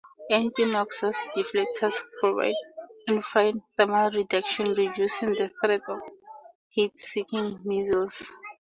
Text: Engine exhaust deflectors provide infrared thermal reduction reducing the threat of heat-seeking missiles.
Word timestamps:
Engine 0.31 0.73
exhaust 0.79 1.21
deflectors 1.35 2.01
provide 2.19 2.55
infrared 3.07 3.57
thermal 3.77 4.09
reduction 4.09 4.73
reducing 4.73 5.33
the 5.33 5.47
threat 5.61 5.81
of 5.87 5.99
heat-seeking 6.69 7.59
missiles. 7.63 8.31